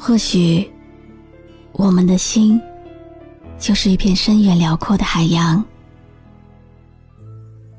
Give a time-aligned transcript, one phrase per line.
[0.00, 0.70] 或许，
[1.72, 2.58] 我们的心
[3.58, 5.62] 就是一片深远辽阔的海洋，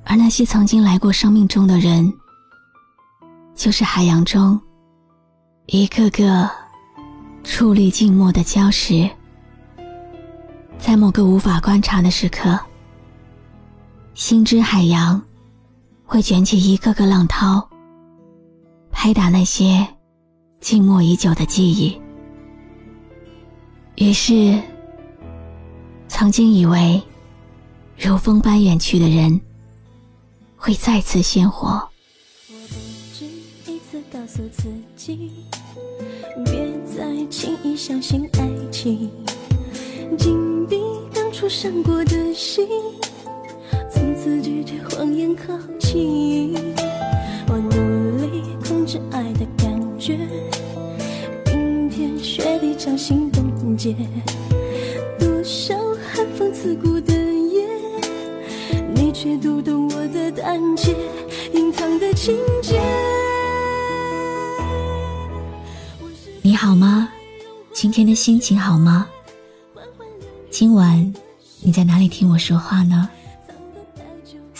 [0.04, 2.14] 而那些曾经来过生命中的人，
[3.55, 4.59] 就是海洋中
[5.68, 6.48] 一个个
[7.43, 9.09] 矗立静默的礁石。
[10.77, 12.59] 在某个无法观察的时刻，
[14.20, 15.21] 心之海洋
[16.04, 17.69] 会卷起一个个浪涛，
[18.91, 19.87] 拍打那些
[20.60, 21.97] 静默已久的记忆。
[23.96, 24.61] 于是，
[26.10, 27.01] 曾经以为
[27.97, 29.39] 如风般远去的人，
[30.57, 31.69] 会再次鲜活。
[31.69, 32.75] 我不
[33.13, 33.25] 止
[33.72, 35.31] 一次告诉自己，
[36.44, 39.09] 别再轻易相信爱情，
[40.17, 40.77] 紧闭
[41.13, 42.67] 当初伤过的心，
[44.30, 46.53] 从此拒绝谎言靠近。
[47.47, 50.19] 我努力控制爱的感觉，
[51.45, 53.95] 冰天雪地掌心冻结。
[55.19, 55.73] 多少
[56.13, 57.67] 寒风刺骨的夜，
[58.94, 60.95] 你却读懂我的胆怯，
[61.55, 62.80] 隐藏的情节。
[66.44, 67.09] 你好吗？
[67.73, 69.07] 今天的心情好吗？
[70.52, 71.11] 今晚
[71.61, 73.09] 你在哪里听我说话呢？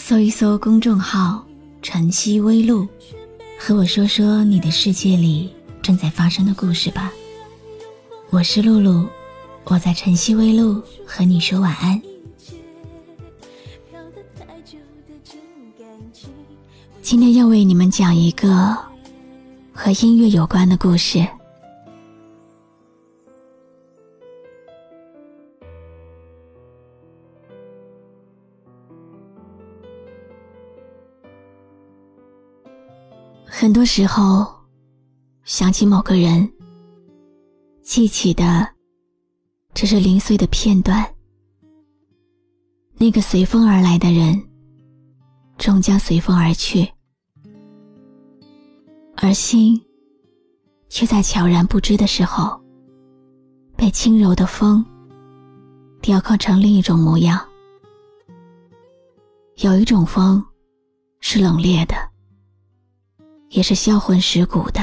[0.10, 1.46] 搜一搜公众号
[1.84, 2.88] “晨曦微露”，
[3.62, 7.14] 和我说说你的世界里正在发生的故事吧。
[8.32, 9.08] 我是露露，
[9.66, 12.02] 我在晨曦微露和你说晚安。
[17.04, 18.76] 今天要为你们讲一个
[19.72, 21.24] 和音乐有关的故事。
[33.62, 34.48] 很多时候，
[35.44, 36.50] 想起某个人。
[37.84, 38.66] 记起的
[39.74, 41.06] 只是零碎的片段，
[42.96, 44.42] 那个随风而来的人，
[45.58, 46.90] 终将随风而去，
[49.18, 49.78] 而心
[50.88, 52.58] 却在悄然不知的时候，
[53.75, 54.86] 被轻柔的风
[56.00, 57.46] 雕刻成另一种模样。
[59.58, 60.42] 有一种风，
[61.19, 62.09] 是冷冽的，
[63.50, 64.82] 也是销魂蚀骨的，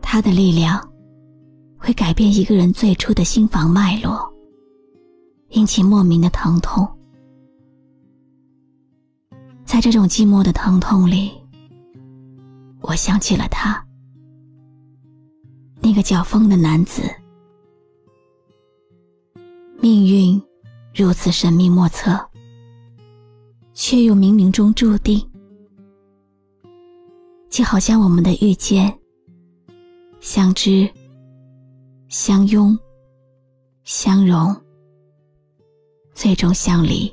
[0.00, 0.90] 它的力量。
[1.76, 4.32] 会改变一个人最初的心房脉络，
[5.50, 6.88] 引起莫名的疼痛。
[9.66, 11.30] 在这种寂寞的疼痛里，
[12.80, 13.84] 我想起了他，
[15.82, 17.02] 那个叫风的男子。
[19.78, 20.42] 命运
[20.94, 22.18] 如此神秘莫测，
[23.74, 25.22] 却又冥冥中注定，
[27.54, 28.92] 就好像我们的遇见、
[30.20, 30.90] 相知。
[32.08, 32.76] 相拥，
[33.84, 34.52] 相融，
[36.12, 37.12] 最终相离。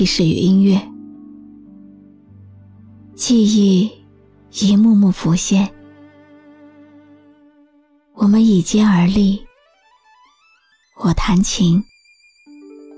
[0.00, 0.80] 起始于音乐。
[3.14, 3.92] 记忆
[4.50, 5.70] 一幕幕浮现，
[8.14, 9.44] 我们倚肩而立，
[11.00, 11.84] 我弹琴，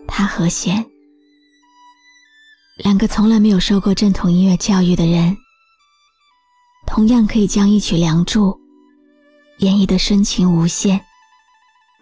[0.06, 0.86] 他和弦。
[2.76, 5.36] 两个从来没有受过正统音乐教育的人，
[6.86, 8.50] 同样可以将一曲《梁祝》
[9.58, 11.04] 演绎的深情无限，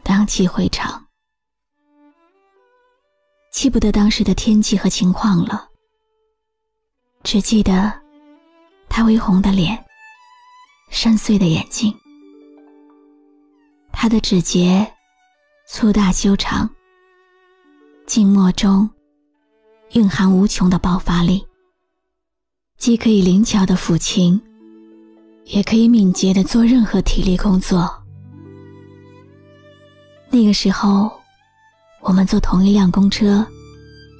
[0.02, 1.06] 荡气回肠。
[3.50, 5.68] 记不得当时的天气和情况了，
[7.24, 7.92] 只记得
[8.88, 9.84] 他微红的脸，
[10.88, 11.92] 深邃的眼睛，
[13.92, 14.90] 他的指节
[15.66, 16.70] 粗大修长，
[18.06, 18.88] 静默中
[19.92, 21.44] 蕴含无穷的爆发力，
[22.78, 24.40] 既可以灵巧的抚琴，
[25.44, 27.92] 也可以敏捷的做任何体力工作。
[30.30, 31.19] 那个时候。
[32.00, 33.46] 我们坐同一辆公车，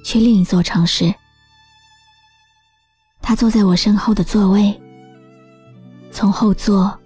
[0.05, 1.13] 去另一座城市。
[3.21, 4.79] 他坐在我身后的座位，
[6.11, 6.97] 从后座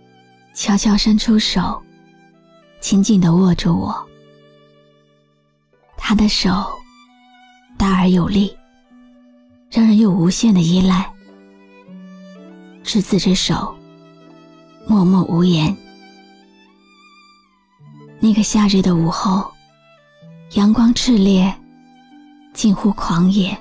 [0.54, 1.81] 悄悄伸出手，
[2.80, 4.06] 紧紧地握住我。
[5.98, 6.50] 他的手
[7.77, 8.56] 大而有力，
[9.72, 11.12] 让人有无限的依赖。
[12.83, 13.75] 执子之手，
[14.88, 15.75] 默默无言。
[18.19, 19.51] 那个夏日的午后，
[20.56, 21.54] 阳光炽烈，
[22.54, 23.56] 近乎狂野，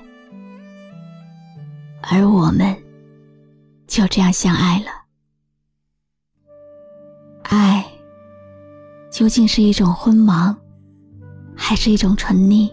[2.01, 2.73] 而我们
[3.85, 4.85] 就这样相爱了。
[7.43, 7.85] 爱
[9.11, 10.55] 究竟是一种昏盲，
[11.53, 12.71] 还是一种沉溺？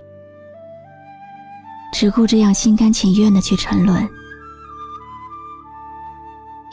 [1.92, 4.08] 只顾这样心甘情愿的去沉沦，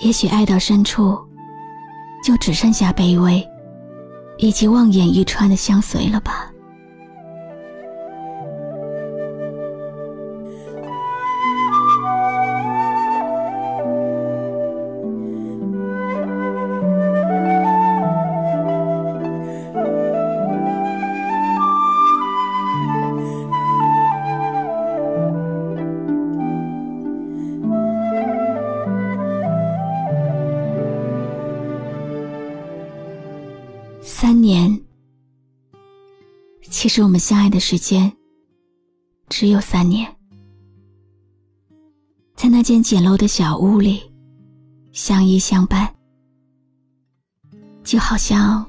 [0.04, 1.20] 也许爱到深处，
[2.24, 3.44] 就只剩下卑微。
[4.38, 6.50] 以及望眼欲穿的相随了吧。
[36.80, 38.10] 其实我们相爱的时间
[39.28, 40.10] 只有三年。
[42.36, 44.02] 在那间简陋的小屋里，
[44.94, 45.94] 相依相伴，
[47.84, 48.66] 就好像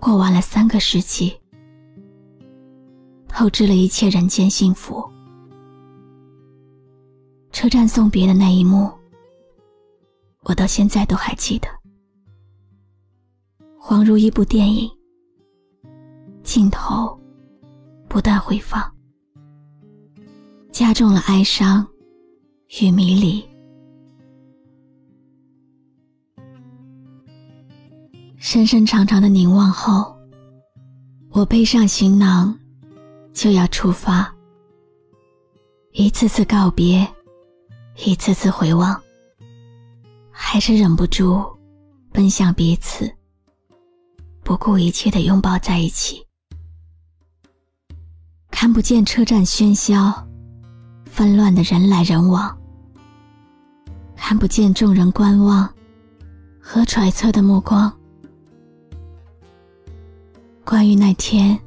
[0.00, 1.38] 过完了三个世纪，
[3.28, 5.06] 透支了一切人间幸福。
[7.50, 8.90] 车站送别的那一幕，
[10.44, 11.68] 我到现在都还记得。
[13.78, 14.90] 恍如一部电影，
[16.42, 17.18] 镜头
[18.08, 18.82] 不断回放，
[20.70, 21.86] 加重了哀伤
[22.80, 23.42] 与迷离。
[28.36, 30.14] 深深长长的凝望后，
[31.30, 32.58] 我背上行囊，
[33.32, 34.30] 就要出发。
[35.92, 37.06] 一次次告别，
[38.04, 39.00] 一次次回望，
[40.30, 41.42] 还是忍不住
[42.10, 43.10] 奔向彼此。
[44.42, 46.20] 不顾一切的拥抱在一起，
[48.52, 50.24] 看不见车站喧嚣、
[51.06, 52.56] 纷乱的人来人往，
[54.14, 55.68] 看不见众人观望
[56.60, 57.92] 和揣测的目光。
[60.64, 61.58] 关于那天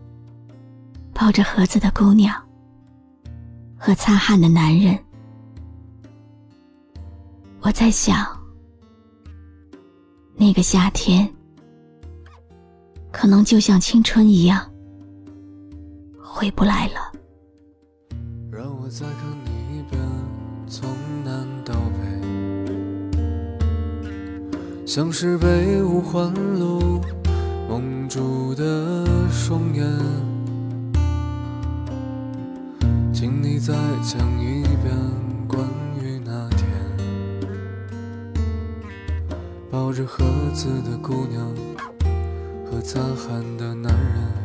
[1.13, 2.33] 抱着盒子的姑娘
[3.75, 4.97] 和擦汗的男人，
[7.59, 8.25] 我在想，
[10.37, 11.29] 那个夏天。
[13.11, 14.65] 可能就像青春一样，
[16.35, 17.13] 回不来了。
[18.51, 19.15] 让我再看
[19.45, 19.97] 你一遍，
[20.67, 20.89] 从
[21.23, 22.03] 南到北，
[24.85, 26.99] 像是被五环路
[27.69, 29.81] 蒙住的双眼，
[33.13, 33.73] 请你再
[34.03, 34.93] 讲一遍
[35.47, 35.61] 关
[36.01, 36.67] 于那天
[39.71, 41.55] 抱着盒子的姑娘。
[42.69, 44.44] 和擦汗的男人，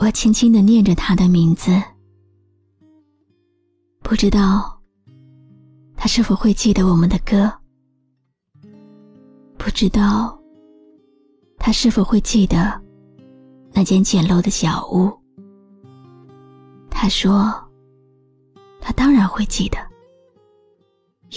[0.00, 1.70] 我轻轻的念着他的名字，
[4.02, 4.80] 不知道
[5.94, 7.52] 他是否会记得我们的歌，
[9.58, 10.40] 不知道
[11.58, 12.80] 他是否会记得
[13.74, 15.12] 那间简陋的小屋。
[16.88, 17.52] 他说，
[18.80, 19.76] 他当然会记得。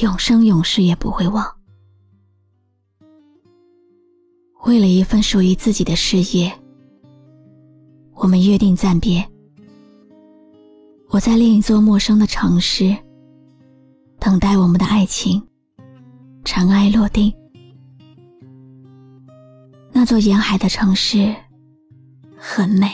[0.02, 1.46] 永生永世也不会忘。
[4.64, 6.63] 为了一份属于自己的事业，
[8.16, 9.28] 我们约定暂别。
[11.10, 12.96] 我在另一座陌生的城市，
[14.20, 15.42] 等待我们的爱情
[16.44, 17.32] 尘埃落定。
[19.92, 21.36] 那座沿海的城市
[22.36, 22.90] 很美，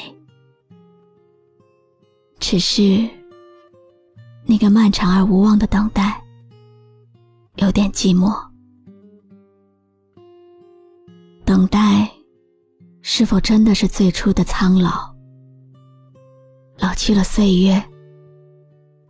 [2.39, 3.07] 只是
[4.45, 6.21] 那个漫长而无望的等待。
[7.55, 8.37] 有点寂寞，
[11.45, 12.09] 等待，
[13.01, 15.08] 是否真的是最初的苍老？
[16.81, 17.83] 老去了岁月，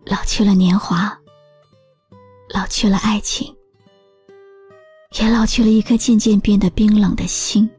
[0.06, 1.16] 老去了年华，
[2.54, 3.56] 老去了爱情，
[5.20, 7.70] 也老去了一颗渐渐变得冰冷的心。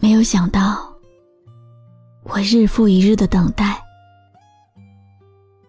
[0.00, 0.94] 没有想到，
[2.24, 3.82] 我日复一日的等待，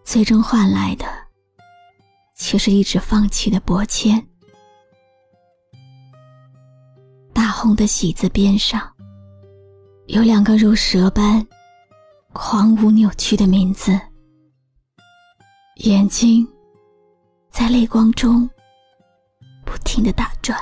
[0.06, 1.06] 最终换来的
[2.36, 4.26] 却是一直放弃的薄签。
[7.34, 8.90] 大红的喜字边上，
[10.10, 11.46] 有两个如蛇般
[12.34, 13.92] 狂舞扭曲的名字，
[15.84, 16.48] 眼睛
[17.51, 18.50] 在泪光中
[19.63, 20.58] 不停的打转，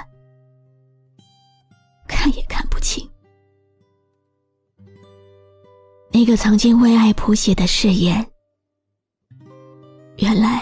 [2.10, 3.10] 看也看不清。
[6.12, 8.30] 那个曾经为爱谱写的誓言，
[10.18, 10.62] 原来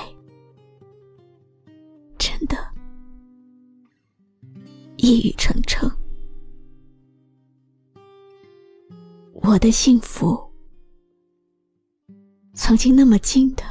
[2.20, 2.56] 真的
[4.98, 5.92] 一语成谶。
[9.42, 10.42] 我的幸福，
[12.54, 13.64] 曾经那么近的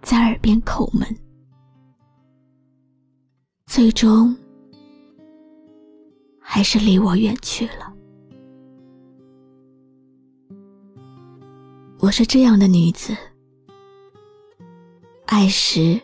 [0.00, 1.06] 在耳边叩门，
[3.66, 4.34] 最终
[6.40, 7.94] 还是离我远去了。
[11.98, 13.14] 我是这样的女子，
[15.26, 16.00] 爱时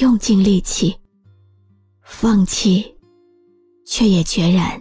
[0.00, 0.94] 用尽力气，
[2.02, 2.96] 放弃
[3.86, 4.80] 却也决然，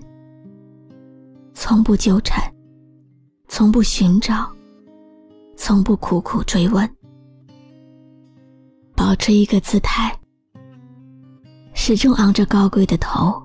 [1.53, 2.43] 从不纠缠，
[3.47, 4.51] 从不寻找，
[5.55, 6.89] 从不苦苦追问，
[8.95, 10.17] 保持一个姿态，
[11.73, 13.41] 始终昂着高贵的头，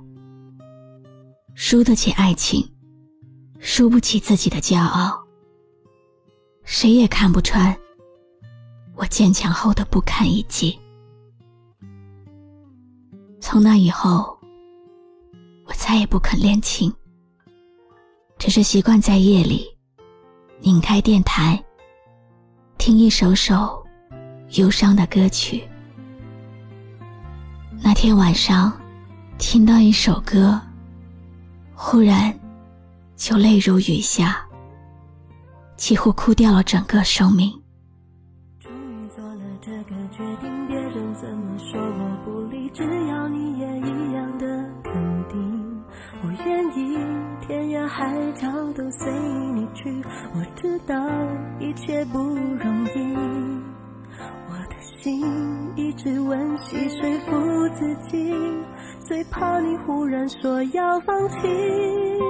[1.55, 2.67] 输得起爱情，
[3.59, 5.23] 输不起自己的骄傲。
[6.65, 7.75] 谁也看不穿
[8.95, 10.79] 我坚强后的不堪一击。
[13.41, 14.39] 从那以后，
[15.65, 16.93] 我再也不肯恋情，
[18.39, 19.67] 只是习惯在夜里
[20.61, 21.63] 拧开电台，
[22.79, 23.85] 听一首首
[24.53, 25.69] 忧伤的歌曲。
[27.83, 28.73] 那天晚上，
[29.39, 30.61] 听到一首歌，
[31.75, 32.33] 忽然
[33.17, 34.45] 就泪如雨下。
[35.77, 37.53] 几乎哭掉了整个生命。
[47.99, 49.13] 海角都随
[49.57, 49.91] 你去，
[50.33, 50.95] 我知道
[51.59, 53.17] 一切不容易。
[54.47, 55.21] 我的心
[55.75, 58.33] 一直温习说服自己，
[59.01, 62.28] 最怕你忽然说要放弃。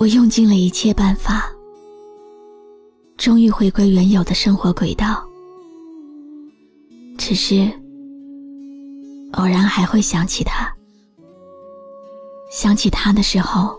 [0.00, 1.52] 我用尽了一切办法，
[3.18, 5.22] 终于回归原有的生活轨道。
[7.18, 7.70] 只是
[9.32, 10.74] 偶然还会想起他，
[12.50, 13.78] 想起他的时候，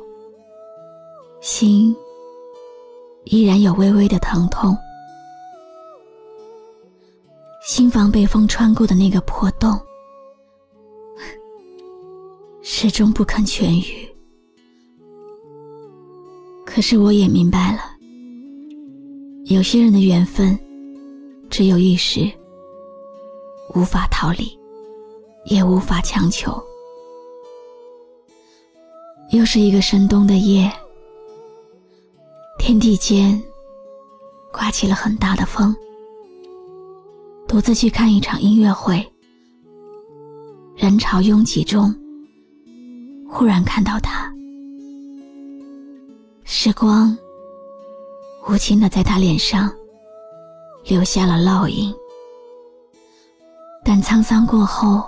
[1.42, 1.96] 心
[3.24, 4.78] 依然有微微的疼痛。
[7.66, 9.76] 心房被风穿过的那个破洞，
[12.62, 14.11] 始终不肯痊愈。
[16.74, 17.82] 可是我也明白了，
[19.54, 20.58] 有些人的缘分
[21.50, 22.32] 只有一时，
[23.76, 24.58] 无法逃离，
[25.48, 26.58] 也无法强求。
[29.32, 30.72] 又是一个深冬的夜，
[32.58, 33.40] 天地间
[34.54, 35.76] 刮起了很大的风。
[37.50, 39.06] 独自去看一场音乐会，
[40.78, 41.94] 人潮拥挤中，
[43.30, 44.31] 忽然看到他。
[46.64, 47.18] 时光
[48.48, 49.74] 无情的在他脸上
[50.84, 51.92] 留下了烙印，
[53.84, 55.04] 但沧桑过后，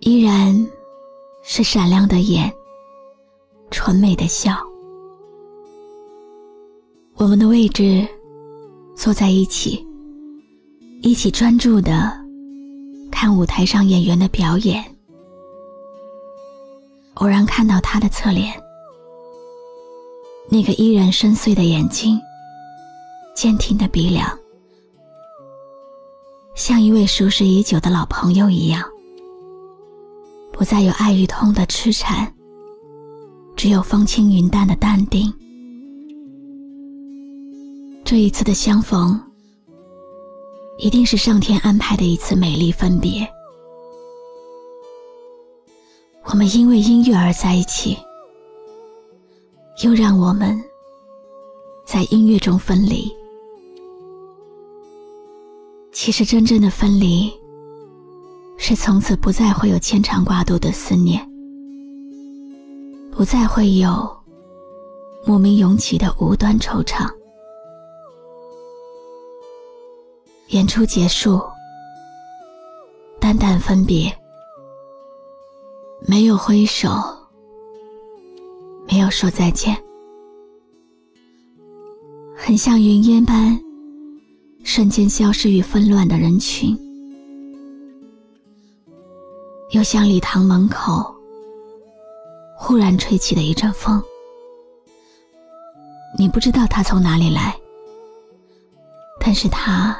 [0.00, 0.52] 依然
[1.44, 2.52] 是闪亮的眼，
[3.70, 4.56] 纯美的笑。
[7.14, 8.04] 我们的位置
[8.96, 9.86] 坐在一起，
[11.00, 12.12] 一起专注的
[13.08, 14.84] 看舞台上演员的表演。
[17.14, 18.52] 偶然看到他的侧脸。
[20.48, 22.20] 那个依然深邃的眼睛，
[23.34, 24.38] 坚挺的鼻梁，
[26.54, 28.82] 像一位熟识已久的老朋友一样，
[30.52, 32.32] 不再有爱与痛的痴缠，
[33.56, 35.32] 只有风轻云淡的淡定。
[38.04, 39.20] 这一次的相逢，
[40.78, 43.28] 一定是上天安排的一次美丽分别。
[46.24, 47.98] 我们因为音乐而在一起，
[49.84, 50.58] 又让我们
[51.84, 53.14] 在音乐中分离。
[55.92, 57.30] 其实，真正的分离，
[58.56, 61.26] 是从此不再会有牵肠挂肚的思念，
[63.10, 64.08] 不再会有
[65.26, 67.06] 莫名涌起的无端惆怅。
[70.48, 71.42] 演出结束，
[73.20, 74.10] 淡淡分别。
[76.06, 76.88] 没有挥手，
[78.96, 79.76] 没有说再见，
[82.34, 83.60] 很像云烟般
[84.64, 86.74] 瞬间消失于纷乱的人群，
[89.72, 91.14] 又像礼堂门口
[92.56, 94.02] 忽然吹起的一阵风，
[96.18, 97.54] 你不知道它从哪里来，
[99.20, 99.94] 但是它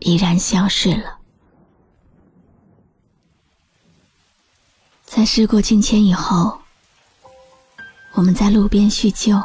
[0.00, 1.16] 已然消失了。
[5.04, 6.58] 在事过境迁以后，
[8.12, 9.40] 我们在路边叙旧。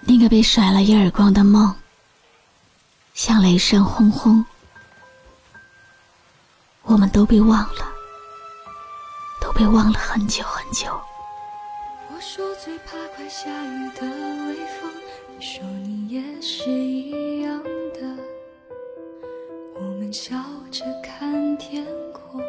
[0.00, 1.74] 那个被甩了一耳光的梦，
[3.14, 4.44] 像雷声轰轰，
[6.82, 7.92] 我们都被忘了，
[9.40, 10.88] 都被忘了很久很久。
[12.08, 14.02] 我说最怕快下雨的
[14.46, 14.92] 微风，
[15.36, 18.16] 你说你也是一样的。
[19.74, 20.36] 我们笑
[20.70, 22.40] 着看天空。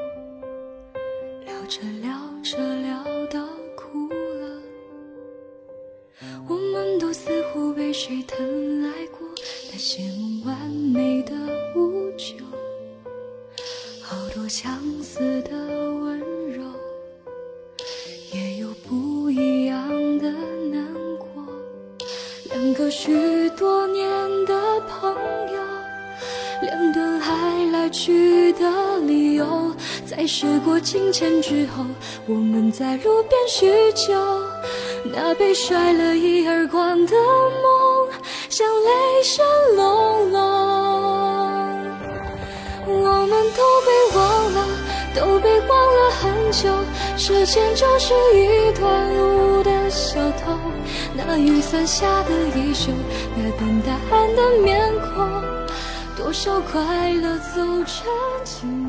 [1.68, 3.46] 着聊着聊到
[3.76, 4.62] 哭了，
[6.48, 9.28] 我们都似乎被谁疼爱过，
[9.70, 11.34] 那些梦完美的
[11.76, 12.36] 无救，
[14.02, 15.52] 好多相似的
[30.18, 31.86] 在时过境迁之后，
[32.26, 34.16] 我们在路边叙旧，
[35.14, 38.10] 那被甩了一耳光的梦，
[38.50, 40.42] 像雷声隆隆。
[42.88, 44.68] 我们都被忘了，
[45.16, 46.68] 都被忘了很久。
[47.16, 50.58] 时间就是一段路的小偷，
[51.14, 52.92] 那雨伞下的衣袖，
[53.36, 55.30] 那等答案的面孔，
[56.18, 58.08] 多少快乐走成
[58.44, 58.87] 寂寞。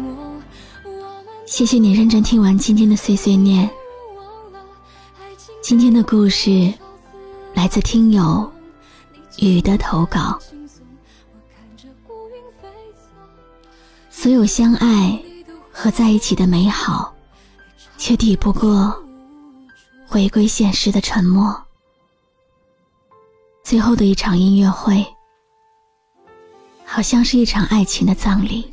[1.59, 3.69] 谢谢你认真听完今天的碎碎念。
[5.61, 6.73] 今天的故事
[7.53, 8.49] 来自听友
[9.39, 10.39] 雨的投稿。
[14.09, 15.21] 所有相爱
[15.73, 17.13] 和在一起的美好，
[17.97, 18.97] 却抵不过
[20.07, 21.61] 回归现实的沉默。
[23.65, 25.05] 最后的一场音乐会，
[26.85, 28.71] 好像是一场爱情的葬礼。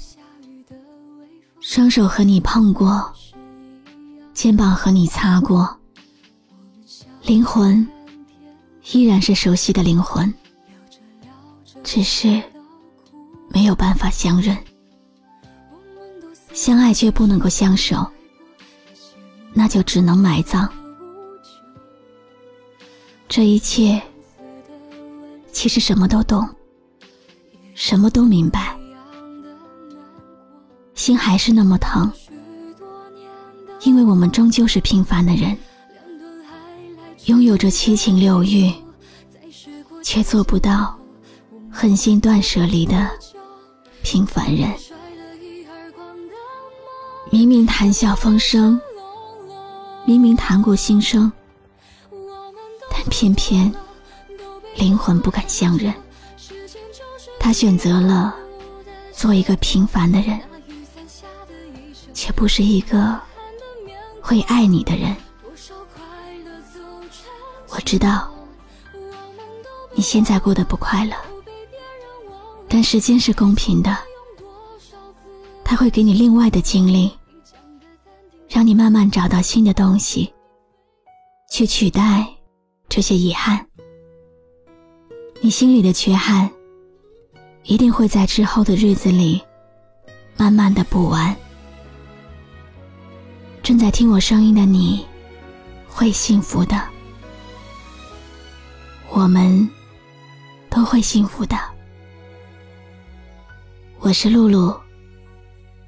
[1.67, 3.11] 双手和你碰过，
[4.35, 5.67] 肩膀和你擦过，
[7.23, 7.85] 灵魂
[8.91, 10.31] 依然是熟悉的灵魂，
[11.83, 12.39] 只是
[13.49, 14.55] 没有办法相认。
[16.53, 18.05] 相爱却不能够相守，
[19.51, 20.71] 那就只能埋葬。
[23.27, 23.99] 这一切，
[25.51, 26.47] 其实什么都懂，
[27.73, 28.77] 什么都明白。
[30.95, 32.11] 心还是那么疼，
[33.81, 35.55] 因为我们终究是平凡的人，
[37.25, 38.73] 拥有着七情六欲，
[40.01, 40.97] 却做不到
[41.69, 43.07] 狠心断舍离的
[44.01, 44.73] 平凡人。
[47.29, 48.79] 明明谈笑风生，
[50.05, 51.31] 明明谈过心声，
[52.89, 53.71] 但偏偏
[54.77, 55.93] 灵魂不敢相认。
[57.37, 58.33] 他选择了
[59.11, 60.39] 做一个平凡的人。
[62.15, 63.19] 却不是一个
[64.21, 65.15] 会爱你的人。
[67.69, 68.27] 我知道
[69.93, 71.15] 你现在过得不快乐，
[72.69, 73.95] 但时间是公平的，
[75.63, 77.11] 他会给你另外的经历，
[78.47, 80.33] 让你慢慢找到新的东西，
[81.51, 82.25] 去取代
[82.87, 83.67] 这些遗憾。
[85.41, 86.49] 你心里的缺憾，
[87.63, 89.41] 一定会在之后的日子里
[90.37, 91.35] 慢慢的补完。
[93.65, 95.03] 正在听我声音的你，
[95.87, 96.79] 会幸福的。
[99.09, 99.67] 我们
[100.69, 101.57] 都会幸福的。
[103.97, 104.71] 我是露露。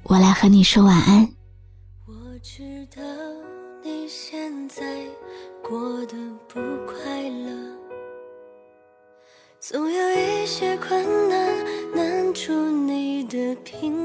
[0.02, 1.22] 我来和你说晚安。
[2.04, 2.12] 我
[2.42, 3.00] 知道
[3.84, 4.82] 你现在
[5.62, 6.16] 过得
[6.48, 7.78] 不快乐。
[9.60, 13.97] 总有一些困难难住你的平。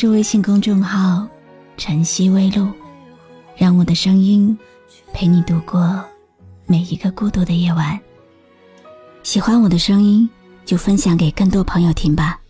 [0.00, 1.28] 注微信公众号
[1.76, 2.66] “晨曦微露”，
[3.54, 4.58] 让我的声音
[5.12, 6.02] 陪你度过
[6.64, 8.00] 每一个孤独的夜晚。
[9.22, 10.26] 喜欢我的声音，
[10.64, 12.40] 就分享给更多朋友听吧。